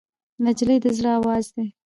[0.43, 1.67] نجلۍ د زړه آواز دی.